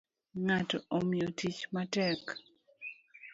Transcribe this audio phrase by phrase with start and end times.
[0.43, 2.23] Ngato Omiya tich matek